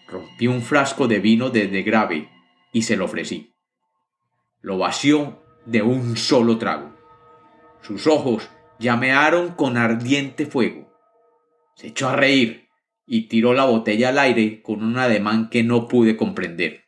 Rompí 0.10 0.48
un 0.48 0.62
frasco 0.62 1.08
de 1.08 1.20
vino 1.20 1.50
desde 1.50 1.82
grave 1.82 2.30
y 2.74 2.82
se 2.82 2.98
lo 2.98 3.06
ofrecí. 3.06 3.56
Lo 4.60 4.78
vació 4.78 5.42
de 5.66 5.82
un 5.82 6.18
solo 6.18 6.58
trago. 6.58 6.94
Sus 7.82 8.06
ojos 8.06 8.52
llamearon 8.82 9.52
con 9.52 9.78
ardiente 9.78 10.46
fuego. 10.46 10.92
Se 11.76 11.88
echó 11.88 12.10
a 12.10 12.16
reír 12.16 12.68
y 13.06 13.28
tiró 13.28 13.54
la 13.54 13.66
botella 13.66 14.10
al 14.10 14.20
aire 14.20 14.62
con 14.62 14.84
un 14.84 14.98
ademán 14.98 15.50
que 15.50 15.64
no 15.64 15.88
pude 15.88 16.18
comprender. 16.18 16.86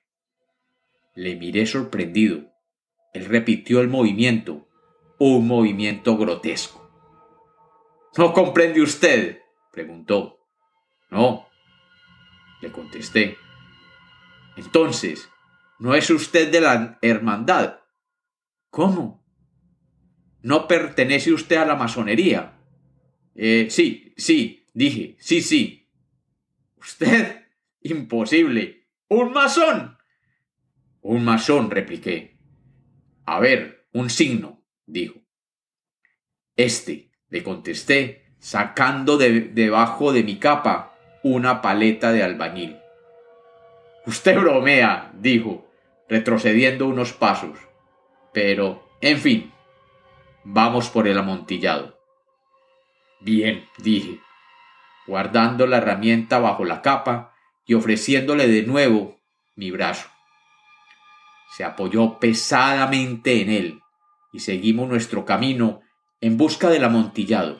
Le 1.15 1.35
miré 1.35 1.65
sorprendido. 1.65 2.51
Él 3.13 3.25
repitió 3.25 3.79
el 3.79 3.87
movimiento, 3.87 4.67
un 5.19 5.47
movimiento 5.47 6.17
grotesco. 6.17 6.91
¿No 8.17 8.33
comprende 8.33 8.81
usted? 8.81 9.39
preguntó. 9.71 10.39
No, 11.09 11.47
le 12.61 12.71
contesté. 12.71 13.37
Entonces, 14.55 15.29
¿no 15.79 15.93
es 15.93 16.09
usted 16.09 16.51
de 16.51 16.61
la 16.61 16.97
hermandad? 17.01 17.79
¿Cómo? 18.69 19.22
¿No 20.43 20.67
pertenece 20.67 21.31
usted 21.31 21.55
a 21.55 21.65
la 21.65 21.75
masonería? 21.75 22.59
Eh, 23.33 23.67
sí, 23.69 24.13
sí, 24.17 24.67
dije, 24.73 25.15
sí, 25.17 25.41
sí. 25.41 25.89
¿Usted? 26.77 27.45
Imposible. 27.81 28.89
¿Un 29.07 29.31
masón? 29.31 29.97
Un 31.01 31.23
masón, 31.23 31.71
repliqué. 31.71 32.37
A 33.25 33.39
ver, 33.39 33.87
un 33.93 34.09
signo, 34.09 34.65
dijo. 34.85 35.15
Este, 36.57 37.09
le 37.29 37.41
contesté, 37.41 38.35
sacando 38.39 39.17
de 39.17 39.39
debajo 39.39 40.11
de 40.11 40.23
mi 40.23 40.39
capa 40.39 40.97
una 41.23 41.61
paleta 41.61 42.11
de 42.11 42.21
albañil. 42.21 42.77
Usted 44.05 44.37
bromea, 44.37 45.13
dijo, 45.17 45.71
retrocediendo 46.09 46.85
unos 46.85 47.13
pasos. 47.13 47.57
Pero, 48.33 48.89
en 48.99 49.17
fin, 49.19 49.52
vamos 50.43 50.89
por 50.89 51.07
el 51.07 51.17
amontillado. 51.17 51.99
Bien, 53.19 53.65
dije, 53.77 54.19
guardando 55.07 55.67
la 55.67 55.77
herramienta 55.77 56.39
bajo 56.39 56.65
la 56.65 56.81
capa 56.81 57.33
y 57.65 57.73
ofreciéndole 57.73 58.47
de 58.47 58.63
nuevo 58.63 59.19
mi 59.55 59.71
brazo. 59.71 60.09
Se 61.55 61.63
apoyó 61.63 62.19
pesadamente 62.19 63.41
en 63.41 63.49
él 63.49 63.81
y 64.31 64.39
seguimos 64.39 64.89
nuestro 64.89 65.25
camino 65.25 65.81
en 66.19 66.37
busca 66.37 66.69
del 66.69 66.83
amontillado. 66.83 67.59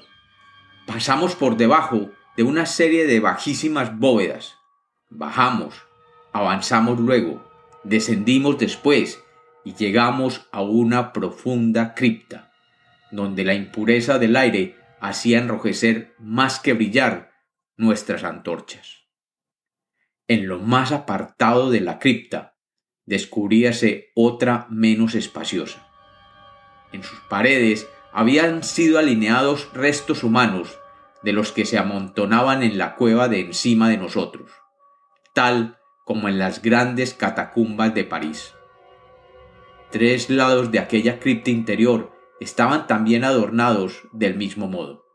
Pasamos 0.88 1.36
por 1.36 1.58
debajo 1.58 2.10
de 2.36 2.44
una 2.44 2.66
serie 2.66 3.06
de 3.06 3.20
bajísimas 3.20 3.98
bóvedas. 3.98 4.58
Bajamos, 5.10 5.76
avanzamos 6.34 7.00
luego, 7.00 7.44
descendimos 7.84 8.58
después 8.58 9.24
y 9.64 9.76
llegamos 9.76 10.48
a 10.52 10.62
una 10.62 11.14
profunda 11.14 11.94
cripta, 11.94 12.52
donde 13.14 13.44
la 13.44 13.54
impureza 13.54 14.18
del 14.18 14.36
aire 14.36 14.76
hacía 15.00 15.38
enrojecer 15.38 16.16
más 16.18 16.60
que 16.60 16.74
brillar 16.74 17.32
nuestras 17.78 18.24
antorchas. 18.24 19.04
En 20.28 20.48
lo 20.48 20.60
más 20.60 20.92
apartado 20.92 21.70
de 21.70 21.82
la 21.82 22.00
cripta 22.00 22.58
descubríase 23.06 24.12
otra 24.16 24.66
menos 24.72 25.14
espaciosa. 25.14 25.88
En 26.92 27.04
sus 27.04 27.20
paredes 27.30 27.88
habían 28.12 28.64
sido 28.64 28.98
alineados 28.98 29.70
restos 29.74 30.24
humanos 30.24 30.80
de 31.22 31.34
los 31.34 31.52
que 31.52 31.66
se 31.66 31.78
amontonaban 31.78 32.64
en 32.64 32.80
la 32.80 32.96
cueva 32.96 33.28
de 33.28 33.42
encima 33.42 33.90
de 33.90 33.98
nosotros, 33.98 34.50
tal 35.36 35.78
como 36.04 36.30
en 36.30 36.40
las 36.40 36.64
grandes 36.64 37.14
catacumbas 37.14 37.94
de 37.94 38.06
París. 38.06 38.56
Tres 39.92 40.32
lados 40.32 40.72
de 40.72 40.80
aquella 40.80 41.20
cripta 41.20 41.52
interior 41.52 42.14
estaban 42.40 42.88
también 42.88 43.24
adornados 43.24 44.04
del 44.12 44.36
mismo 44.36 44.68
modo. 44.68 45.06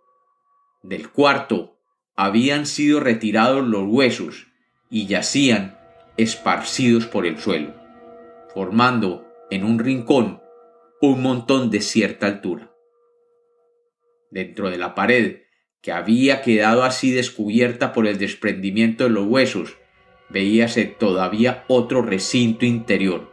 Del 0.83 1.11
cuarto 1.11 1.79
habían 2.17 2.67
sido 2.67 3.01
retirados 3.01 3.67
los 3.67 3.85
huesos 3.87 4.49
y 4.91 5.07
yacían 5.07 5.79
esparcidos 6.17 7.07
por 7.07 7.27
el 7.27 7.39
suelo, 7.39 7.75
formando 8.53 9.27
en 9.51 9.65
un 9.65 9.79
rincón 9.79 10.41
un 11.01 11.23
montón 11.23 11.71
de 11.71 11.81
cierta 11.81 12.27
altura. 12.27 12.73
Dentro 14.31 14.69
de 14.71 14.79
la 14.79 14.95
pared, 14.95 15.43
que 15.81 15.93
había 15.93 16.43
quedado 16.43 16.83
así 16.83 17.13
descubierta 17.13 17.93
por 17.93 18.07
el 18.07 18.19
desprendimiento 18.19 19.05
de 19.05 19.11
los 19.11 19.27
huesos, 19.27 19.77
veíase 20.29 20.87
todavía 20.87 21.65
otro 21.69 22.03
recinto 22.03 22.67
interior, 22.67 23.33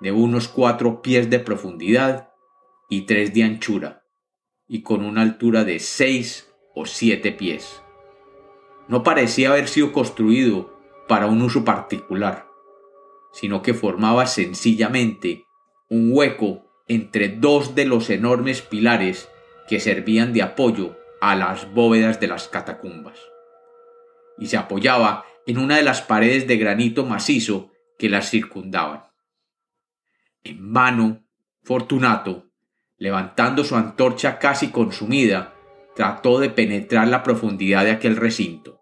de 0.00 0.10
unos 0.10 0.48
cuatro 0.48 1.02
pies 1.02 1.30
de 1.30 1.38
profundidad 1.38 2.31
y 2.92 3.06
tres 3.06 3.32
de 3.32 3.42
anchura, 3.42 4.04
y 4.68 4.82
con 4.82 5.02
una 5.02 5.22
altura 5.22 5.64
de 5.64 5.78
seis 5.78 6.52
o 6.74 6.84
siete 6.84 7.32
pies. 7.32 7.82
No 8.86 9.02
parecía 9.02 9.48
haber 9.48 9.66
sido 9.66 9.94
construido 9.94 10.78
para 11.08 11.24
un 11.24 11.40
uso 11.40 11.64
particular, 11.64 12.46
sino 13.32 13.62
que 13.62 13.72
formaba 13.72 14.26
sencillamente 14.26 15.46
un 15.88 16.10
hueco 16.12 16.66
entre 16.86 17.30
dos 17.30 17.74
de 17.74 17.86
los 17.86 18.10
enormes 18.10 18.60
pilares 18.60 19.30
que 19.68 19.80
servían 19.80 20.34
de 20.34 20.42
apoyo 20.42 20.94
a 21.22 21.34
las 21.34 21.72
bóvedas 21.72 22.20
de 22.20 22.26
las 22.26 22.46
catacumbas, 22.46 23.18
y 24.36 24.48
se 24.48 24.58
apoyaba 24.58 25.24
en 25.46 25.56
una 25.56 25.78
de 25.78 25.82
las 25.82 26.02
paredes 26.02 26.46
de 26.46 26.58
granito 26.58 27.06
macizo 27.06 27.72
que 27.98 28.10
las 28.10 28.28
circundaban. 28.28 29.04
En 30.44 30.74
vano, 30.74 31.24
Fortunato, 31.62 32.51
levantando 33.02 33.64
su 33.64 33.74
antorcha 33.74 34.38
casi 34.38 34.70
consumida, 34.70 35.56
trató 35.96 36.38
de 36.38 36.50
penetrar 36.50 37.08
la 37.08 37.24
profundidad 37.24 37.84
de 37.84 37.90
aquel 37.90 38.14
recinto. 38.14 38.80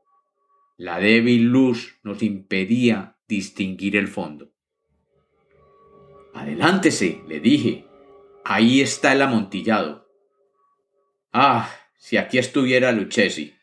La 0.77 0.99
débil 0.99 1.45
luz 1.45 1.99
nos 2.03 2.23
impedía 2.23 3.17
distinguir 3.27 3.97
el 3.97 4.09
fondo. 4.09 4.53
Adelántese, 6.35 7.23
le 7.29 7.41
dije. 7.41 7.87
Ahí 8.45 8.83
está 8.83 9.15
el 9.15 9.23
amontillado. 9.23 10.07
Ah, 11.33 11.71
si 11.97 12.19
aquí 12.19 12.37
estuviera 12.37 12.93
Lucchesi. 12.93 13.55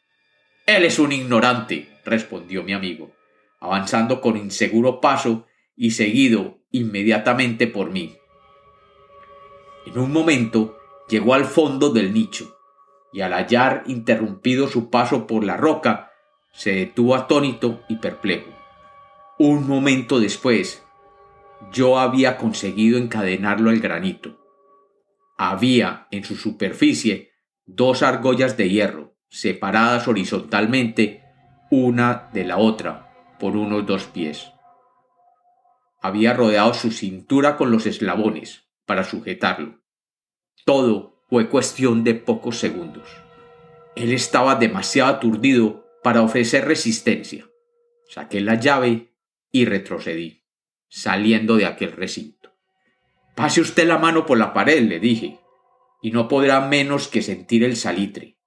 Él 0.66 0.86
es 0.86 0.98
un 0.98 1.12
ignorante, 1.12 1.88
respondió 2.04 2.64
mi 2.64 2.74
amigo, 2.74 3.12
avanzando 3.60 4.22
con 4.22 4.36
inseguro 4.36 5.02
paso 5.02 5.46
y 5.76 5.92
seguido 5.92 6.58
inmediatamente 6.72 7.68
por 7.68 7.92
mí. 7.92 8.18
En 9.88 9.98
un 9.98 10.12
momento 10.12 10.78
llegó 11.08 11.34
al 11.34 11.46
fondo 11.46 11.92
del 11.92 12.14
nicho, 12.14 12.60
y 13.14 13.22
al 13.22 13.32
hallar 13.32 13.84
interrumpido 13.88 14.68
su 14.68 14.90
paso 14.90 15.26
por 15.26 15.46
la 15.46 15.56
roca, 15.56 16.12
se 16.52 16.72
detuvo 16.72 17.16
atónito 17.16 17.84
y 17.88 17.96
perplejo. 17.96 18.50
Un 19.40 19.66
momento 19.66 20.20
después, 20.20 20.84
yo 21.72 22.00
había 22.00 22.36
conseguido 22.36 22.98
encadenarlo 22.98 23.70
al 23.70 23.80
granito. 23.80 24.38
Había 25.38 26.08
en 26.12 26.26
su 26.26 26.36
superficie 26.36 27.32
dos 27.66 28.04
argollas 28.04 28.58
de 28.58 28.70
hierro, 28.70 29.16
separadas 29.30 30.10
horizontalmente 30.10 31.24
una 31.72 32.30
de 32.34 32.44
la 32.44 32.58
otra 32.58 33.36
por 33.40 33.56
unos 33.56 33.86
dos 33.86 34.04
pies. 34.04 34.52
Había 36.02 36.34
rodeado 36.34 36.74
su 36.74 36.92
cintura 36.92 37.56
con 37.56 37.72
los 37.72 37.86
eslabones 37.86 38.68
para 38.86 39.04
sujetarlo. 39.04 39.77
Todo 40.66 41.24
fue 41.30 41.50
cuestión 41.50 42.04
de 42.04 42.16
pocos 42.16 42.58
segundos. 42.58 43.08
Él 43.96 44.14
estaba 44.14 44.56
demasiado 44.56 45.16
aturdido 45.16 45.86
para 46.04 46.22
ofrecer 46.22 46.66
resistencia. 46.66 47.50
Saqué 48.08 48.42
la 48.42 48.56
llave 48.56 49.14
y 49.52 49.66
retrocedí, 49.66 50.44
saliendo 50.88 51.56
de 51.56 51.66
aquel 51.66 51.92
recinto. 51.92 52.54
Pase 53.36 53.62
usted 53.62 53.88
la 53.88 53.98
mano 53.98 54.26
por 54.26 54.38
la 54.38 54.54
pared, 54.54 54.84
le 54.84 55.00
dije, 55.00 55.40
y 56.02 56.12
no 56.12 56.28
podrá 56.28 56.62
menos 56.62 57.08
que 57.08 57.22
sentir 57.22 57.64
el 57.64 57.76
salitre. 57.76 58.38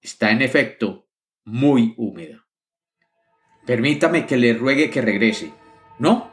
Está 0.00 0.30
en 0.30 0.42
efecto 0.42 1.08
muy 1.44 1.94
húmeda. 1.96 2.46
Permítame 3.66 4.26
que 4.26 4.36
le 4.36 4.54
ruegue 4.54 4.90
que 4.90 5.02
regrese. 5.02 5.52
¿No? 5.98 6.30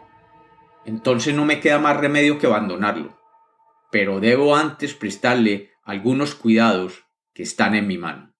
Entonces 0.85 1.35
no 1.35 1.43
me 1.43 1.59
queda 1.59 1.79
más 1.79 1.97
remedio 1.97 2.39
que 2.39 2.47
abandonarlo. 2.47 3.16
Pero 3.91 4.19
debo 4.19 4.55
antes 4.55 4.93
prestarle 4.93 5.71
algunos 5.83 6.35
cuidados 6.35 7.05
que 7.33 7.43
están 7.43 7.75
en 7.75 7.87
mi 7.87 7.97
mano. 7.97 8.33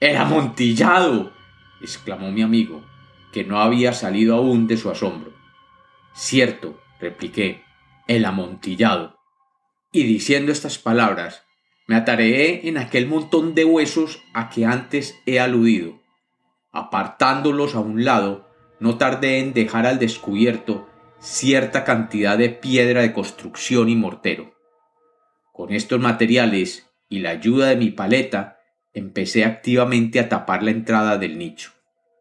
¡El 0.00 0.16
amontillado! 0.16 1.32
exclamó 1.82 2.30
mi 2.30 2.42
amigo, 2.42 2.84
que 3.32 3.44
no 3.44 3.60
había 3.60 3.92
salido 3.92 4.36
aún 4.36 4.66
de 4.66 4.76
su 4.76 4.90
asombro. 4.90 5.32
Cierto, 6.14 6.80
repliqué, 7.00 7.62
el 8.08 8.24
amontillado. 8.24 9.18
Y 9.92 10.04
diciendo 10.04 10.52
estas 10.52 10.78
palabras, 10.78 11.44
me 11.86 11.96
atareé 11.96 12.68
en 12.68 12.78
aquel 12.78 13.06
montón 13.06 13.54
de 13.54 13.64
huesos 13.64 14.22
a 14.32 14.48
que 14.48 14.64
antes 14.64 15.20
he 15.26 15.40
aludido. 15.40 16.00
Apartándolos 16.72 17.74
a 17.74 17.80
un 17.80 18.04
lado, 18.04 18.48
no 18.78 18.96
tardé 18.96 19.40
en 19.40 19.52
dejar 19.52 19.86
al 19.86 19.98
descubierto 19.98 20.88
cierta 21.20 21.84
cantidad 21.84 22.38
de 22.38 22.48
piedra 22.48 23.02
de 23.02 23.12
construcción 23.12 23.90
y 23.90 23.96
mortero. 23.96 24.54
Con 25.52 25.70
estos 25.72 26.00
materiales 26.00 26.90
y 27.10 27.18
la 27.18 27.30
ayuda 27.30 27.68
de 27.68 27.76
mi 27.76 27.90
paleta, 27.90 28.58
empecé 28.94 29.44
activamente 29.44 30.18
a 30.18 30.30
tapar 30.30 30.62
la 30.62 30.70
entrada 30.70 31.18
del 31.18 31.36
nicho. 31.36 31.72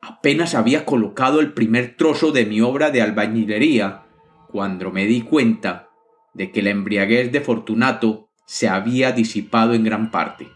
Apenas 0.02 0.54
había 0.54 0.86
colocado 0.86 1.40
el 1.40 1.54
primer 1.54 1.96
trozo 1.96 2.32
de 2.32 2.46
mi 2.46 2.60
obra 2.60 2.92
de 2.92 3.02
albañilería 3.02 4.04
cuando 4.50 4.92
me 4.92 5.06
di 5.06 5.22
cuenta 5.22 5.90
de 6.34 6.52
que 6.52 6.62
la 6.62 6.72
embriaguez 6.72 7.32
de 7.32 7.42
Fortunato 7.42 8.30
se 8.46 8.68
había 8.68 9.14
disipado 9.14 9.74
en 9.74 9.84
gran 9.84 10.12
parte. 10.12 10.50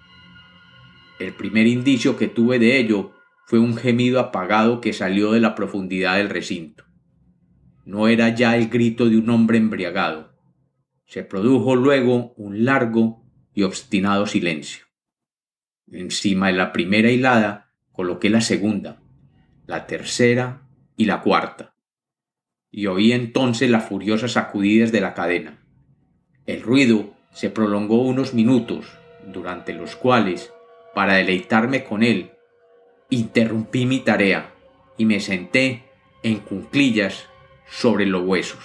El 1.19 1.33
primer 1.33 1.67
indicio 1.67 2.17
que 2.17 2.27
tuve 2.27 2.59
de 2.59 2.77
ello 2.77 3.13
fue 3.45 3.59
un 3.59 3.77
gemido 3.77 4.19
apagado 4.19 4.81
que 4.81 4.93
salió 4.93 5.31
de 5.31 5.39
la 5.39 5.55
profundidad 5.55 6.17
del 6.17 6.29
recinto. 6.29 6.83
No 7.85 8.07
era 8.07 8.29
ya 8.29 8.55
el 8.55 8.69
grito 8.69 9.09
de 9.09 9.17
un 9.17 9.29
hombre 9.29 9.57
embriagado. 9.57 10.33
Se 11.05 11.23
produjo 11.23 11.75
luego 11.75 12.33
un 12.37 12.65
largo 12.65 13.23
y 13.53 13.63
obstinado 13.63 14.25
silencio. 14.25 14.85
Encima 15.91 16.47
de 16.47 16.53
la 16.53 16.71
primera 16.71 17.11
hilada 17.11 17.71
coloqué 17.91 18.29
la 18.29 18.41
segunda, 18.41 19.01
la 19.67 19.85
tercera 19.85 20.67
y 20.97 21.05
la 21.05 21.21
cuarta, 21.21 21.75
y 22.71 22.87
oí 22.87 23.11
entonces 23.11 23.69
las 23.69 23.85
furiosas 23.85 24.31
sacudidas 24.31 24.91
de 24.91 25.01
la 25.01 25.13
cadena. 25.13 25.59
El 26.45 26.61
ruido 26.61 27.13
se 27.31 27.49
prolongó 27.49 28.01
unos 28.01 28.33
minutos, 28.33 28.97
durante 29.31 29.73
los 29.73 29.95
cuales, 29.95 30.51
para 30.95 31.15
deleitarme 31.15 31.83
con 31.83 32.03
él, 32.03 32.31
interrumpí 33.09 33.85
mi 33.85 33.99
tarea 33.99 34.53
y 34.97 35.05
me 35.05 35.19
senté 35.19 35.83
en 36.23 36.39
cunclillas 36.39 37.27
sobre 37.73 38.05
los 38.05 38.23
huesos. 38.23 38.63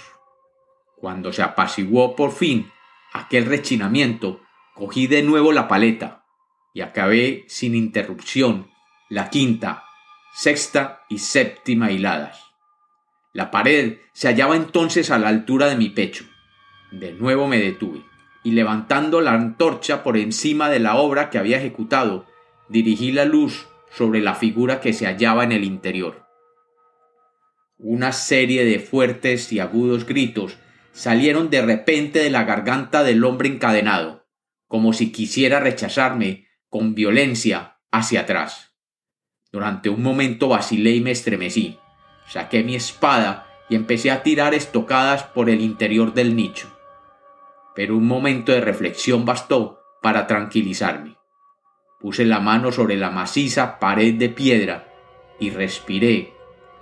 Cuando 0.95 1.33
se 1.33 1.41
apaciguó 1.41 2.15
por 2.15 2.31
fin 2.31 2.71
aquel 3.11 3.45
rechinamiento, 3.45 4.41
cogí 4.75 5.07
de 5.07 5.23
nuevo 5.23 5.51
la 5.51 5.67
paleta 5.67 6.25
y 6.73 6.81
acabé 6.81 7.45
sin 7.47 7.73
interrupción 7.73 8.69
la 9.09 9.31
quinta, 9.31 9.83
sexta 10.33 11.01
y 11.09 11.17
séptima 11.17 11.91
hiladas. 11.91 12.45
La 13.33 13.49
pared 13.49 13.97
se 14.13 14.27
hallaba 14.27 14.55
entonces 14.55 15.09
a 15.09 15.17
la 15.17 15.29
altura 15.29 15.67
de 15.67 15.75
mi 15.75 15.89
pecho. 15.89 16.25
De 16.91 17.13
nuevo 17.13 17.47
me 17.47 17.57
detuve 17.57 18.03
y 18.43 18.51
levantando 18.51 19.21
la 19.21 19.33
antorcha 19.33 20.03
por 20.03 20.17
encima 20.17 20.69
de 20.69 20.79
la 20.79 20.95
obra 20.95 21.29
que 21.29 21.39
había 21.39 21.57
ejecutado, 21.57 22.25
dirigí 22.67 23.11
la 23.11 23.25
luz 23.25 23.67
sobre 23.91 24.21
la 24.21 24.35
figura 24.35 24.79
que 24.79 24.93
se 24.93 25.07
hallaba 25.07 25.43
en 25.43 25.51
el 25.51 25.63
interior. 25.63 26.28
Una 27.81 28.11
serie 28.11 28.65
de 28.65 28.79
fuertes 28.79 29.53
y 29.53 29.61
agudos 29.61 30.05
gritos 30.05 30.57
salieron 30.91 31.49
de 31.49 31.61
repente 31.61 32.19
de 32.19 32.29
la 32.29 32.43
garganta 32.43 33.03
del 33.03 33.23
hombre 33.23 33.47
encadenado, 33.47 34.27
como 34.67 34.91
si 34.91 35.13
quisiera 35.13 35.61
rechazarme 35.61 36.49
con 36.67 36.93
violencia 36.93 37.79
hacia 37.89 38.21
atrás. 38.21 38.75
Durante 39.49 39.89
un 39.89 40.03
momento 40.03 40.49
vacilé 40.49 40.91
y 40.91 40.99
me 40.99 41.11
estremecí. 41.11 41.79
Saqué 42.27 42.65
mi 42.65 42.75
espada 42.75 43.47
y 43.69 43.75
empecé 43.75 44.11
a 44.11 44.23
tirar 44.23 44.53
estocadas 44.53 45.23
por 45.23 45.49
el 45.49 45.61
interior 45.61 46.13
del 46.13 46.35
nicho. 46.35 46.77
Pero 47.75 47.95
un 47.95 48.07
momento 48.07 48.51
de 48.51 48.59
reflexión 48.59 49.23
bastó 49.23 49.79
para 50.01 50.27
tranquilizarme. 50.27 51.15
Puse 52.01 52.25
la 52.25 52.41
mano 52.41 52.73
sobre 52.73 52.97
la 52.97 53.09
maciza 53.09 53.79
pared 53.79 54.15
de 54.15 54.27
piedra 54.27 54.93
y 55.39 55.51
respiré 55.51 56.33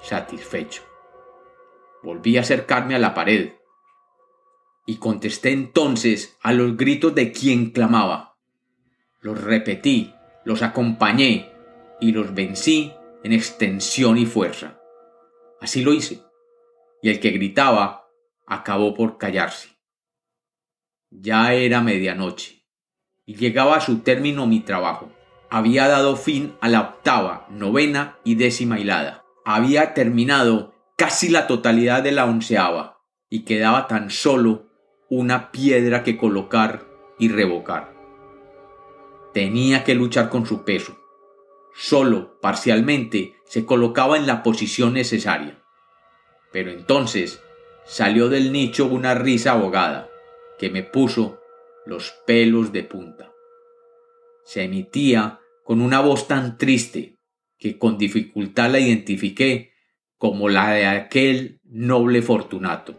satisfecho. 0.01 0.86
Volví 2.03 2.37
a 2.37 2.41
acercarme 2.41 2.95
a 2.95 2.99
la 2.99 3.13
pared 3.13 3.53
y 4.85 4.97
contesté 4.97 5.51
entonces 5.51 6.37
a 6.41 6.53
los 6.53 6.77
gritos 6.77 7.13
de 7.13 7.31
quien 7.31 7.71
clamaba 7.71 8.27
los 9.27 9.41
repetí, 9.41 10.13
los 10.45 10.61
acompañé 10.61 11.51
y 11.99 12.11
los 12.11 12.33
vencí 12.33 12.93
en 13.23 13.33
extensión 13.33 14.17
y 14.17 14.25
fuerza. 14.25 14.79
Así 15.59 15.81
lo 15.81 15.93
hice. 15.93 16.21
y 16.99 17.09
el 17.09 17.19
que 17.19 17.29
gritaba 17.29 18.09
acabó 18.47 18.95
por 18.95 19.19
callarse. 19.19 19.69
Ya 21.11 21.53
era 21.53 21.81
medianoche 21.81 22.63
y 23.25 23.35
llegaba 23.35 23.75
a 23.75 23.81
su 23.81 23.99
término 23.99 24.47
mi 24.47 24.61
trabajo. 24.61 25.11
Había 25.49 25.87
dado 25.87 26.15
fin 26.15 26.55
a 26.59 26.69
la 26.69 26.81
octava, 26.81 27.45
novena 27.51 28.17
y 28.23 28.33
décima 28.33 28.79
hilada. 28.79 29.25
Había 29.45 29.93
terminado 29.93 30.73
casi 30.97 31.29
la 31.29 31.45
totalidad 31.47 32.03
de 32.03 32.11
la 32.11 32.25
onceava 32.25 32.99
y 33.29 33.45
quedaba 33.45 33.87
tan 33.87 34.09
solo 34.09 34.65
una 35.09 35.51
piedra 35.51 36.03
que 36.03 36.17
colocar 36.17 36.85
y 37.19 37.29
revocar. 37.29 37.93
Tenía 39.33 39.83
que 39.83 39.93
luchar 39.93 40.29
con 40.29 40.45
su 40.45 40.65
peso. 40.65 40.97
Solo 41.75 42.39
parcialmente 42.41 43.35
se 43.45 43.65
colocaba 43.65 44.17
en 44.17 44.25
la 44.25 44.41
posición 44.41 44.93
necesaria. 44.93 45.63
Pero 46.51 46.71
entonces 46.71 47.43
salió 47.85 48.27
del 48.27 48.51
nicho 48.51 48.87
una 48.87 49.13
risa 49.13 49.51
abogada 49.51 50.09
que 50.57 50.71
me 50.71 50.81
puso 50.81 51.39
los 51.85 52.11
pelos 52.25 52.73
de 52.73 52.83
punta. 52.83 53.31
Se 54.43 54.63
emitía 54.63 55.41
con 55.63 55.81
una 55.81 55.99
voz 55.99 56.27
tan 56.27 56.57
triste 56.57 57.19
que 57.59 57.77
con 57.77 57.99
dificultad 57.99 58.71
la 58.71 58.79
identifiqué 58.79 59.76
como 60.17 60.49
la 60.49 60.71
de 60.71 60.85
aquel 60.87 61.59
noble 61.63 62.21
Fortunato. 62.21 62.95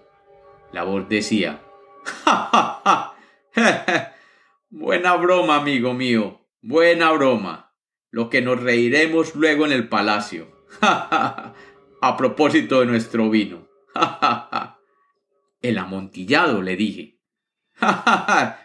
La 0.72 0.84
voz 0.84 1.08
decía, 1.08 1.62
¡Ja, 2.24 3.14
ja, 3.54 4.14
Buena 4.70 5.16
broma, 5.16 5.56
amigo 5.56 5.94
mío, 5.94 6.46
buena 6.60 7.10
broma. 7.12 7.74
Lo 8.10 8.30
que 8.30 8.42
nos 8.42 8.62
reiremos 8.62 9.34
luego 9.34 9.66
en 9.66 9.72
el 9.72 9.88
palacio. 9.88 10.48
A 10.80 12.16
propósito 12.16 12.80
de 12.80 12.86
nuestro 12.86 13.28
vino. 13.30 13.68
El 15.60 15.78
amontillado, 15.78 16.62
le 16.62 16.76
dije. 16.76 17.18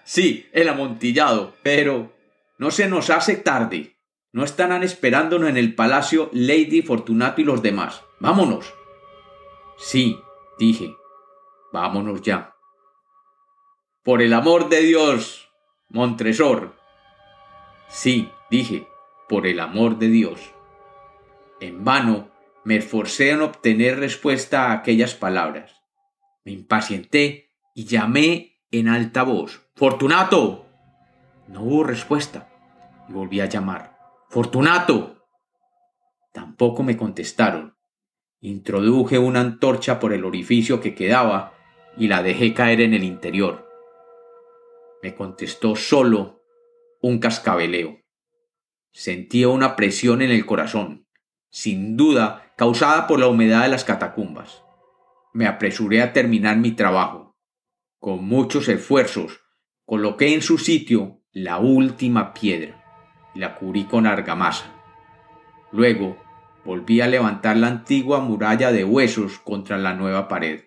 sí, 0.03 0.47
el 0.51 0.69
amontillado, 0.69 1.53
pero 1.63 2.13
no 2.57 2.69
se 2.71 2.87
nos 2.87 3.09
hace 3.09 3.35
tarde. 3.35 3.97
No 4.31 4.43
estarán 4.43 4.83
esperándonos 4.83 5.49
en 5.49 5.57
el 5.57 5.73
palacio 5.75 6.29
Lady 6.33 6.81
Fortunato 6.81 7.41
y 7.41 7.43
los 7.43 7.61
demás. 7.61 8.03
Vámonos. 8.23 8.73
Sí, 9.75 10.17
dije. 10.57 10.95
Vámonos 11.73 12.21
ya. 12.21 12.55
Por 14.01 14.21
el 14.21 14.31
amor 14.31 14.69
de 14.69 14.79
Dios, 14.79 15.49
Montresor. 15.89 16.73
Sí, 17.89 18.31
dije, 18.49 18.87
por 19.27 19.45
el 19.45 19.59
amor 19.59 19.97
de 19.97 20.07
Dios. 20.07 20.53
En 21.59 21.83
vano 21.83 22.29
me 22.63 22.77
esforcé 22.77 23.31
en 23.31 23.41
obtener 23.41 23.99
respuesta 23.99 24.67
a 24.67 24.71
aquellas 24.71 25.15
palabras. 25.15 25.81
Me 26.45 26.53
impacienté 26.53 27.49
y 27.75 27.83
llamé 27.83 28.61
en 28.71 28.87
alta 28.87 29.23
voz. 29.23 29.67
Fortunato. 29.75 30.65
No 31.49 31.63
hubo 31.63 31.83
respuesta. 31.83 32.49
Y 33.09 33.11
volví 33.11 33.41
a 33.41 33.47
llamar. 33.47 33.97
Fortunato. 34.29 35.27
Tampoco 36.31 36.83
me 36.83 36.95
contestaron. 36.95 37.72
Introduje 38.45 39.17
una 39.19 39.39
antorcha 39.39 40.01
por 40.01 40.11
el 40.11 40.25
orificio 40.25 40.81
que 40.81 40.93
quedaba 40.93 41.53
y 41.95 42.09
la 42.09 42.21
dejé 42.21 42.53
caer 42.53 42.81
en 42.81 42.93
el 42.93 43.05
interior. 43.05 43.69
Me 45.01 45.15
contestó 45.15 45.77
solo 45.77 46.43
un 47.01 47.19
cascabeleo. 47.19 48.01
Sentía 48.91 49.47
una 49.47 49.77
presión 49.77 50.21
en 50.21 50.29
el 50.29 50.45
corazón, 50.45 51.07
sin 51.51 51.95
duda 51.95 52.53
causada 52.57 53.07
por 53.07 53.17
la 53.17 53.27
humedad 53.27 53.61
de 53.63 53.69
las 53.69 53.85
catacumbas. 53.85 54.61
Me 55.31 55.47
apresuré 55.47 56.01
a 56.01 56.11
terminar 56.11 56.57
mi 56.57 56.73
trabajo. 56.73 57.37
Con 57.97 58.25
muchos 58.25 58.67
esfuerzos, 58.67 59.39
coloqué 59.85 60.33
en 60.33 60.41
su 60.41 60.57
sitio 60.57 61.21
la 61.31 61.59
última 61.59 62.33
piedra 62.33 62.83
y 63.33 63.39
la 63.39 63.55
cubrí 63.55 63.85
con 63.85 64.05
argamasa. 64.05 64.69
Luego 65.71 66.17
volví 66.65 67.01
a 67.01 67.07
levantar 67.07 67.57
la 67.57 67.67
antigua 67.67 68.19
muralla 68.19 68.71
de 68.71 68.83
huesos 68.83 69.39
contra 69.39 69.77
la 69.77 69.93
nueva 69.93 70.27
pared. 70.27 70.65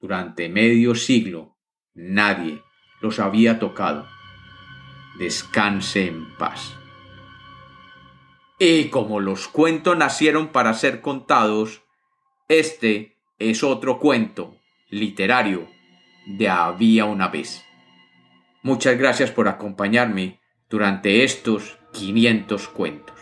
Durante 0.00 0.48
medio 0.48 0.94
siglo 0.94 1.56
nadie 1.94 2.62
los 3.00 3.18
había 3.18 3.58
tocado. 3.58 4.06
Descanse 5.18 6.08
en 6.08 6.34
paz. 6.36 6.76
Y 8.58 8.88
como 8.88 9.20
los 9.20 9.48
cuentos 9.48 9.96
nacieron 9.96 10.48
para 10.48 10.74
ser 10.74 11.00
contados, 11.00 11.82
este 12.48 13.16
es 13.38 13.62
otro 13.62 13.98
cuento 13.98 14.56
literario 14.88 15.68
de 16.26 16.48
había 16.48 17.04
una 17.04 17.28
vez. 17.28 17.62
Muchas 18.62 18.98
gracias 18.98 19.30
por 19.30 19.48
acompañarme 19.48 20.40
durante 20.68 21.22
estos 21.22 21.78
500 21.92 22.68
cuentos. 22.68 23.15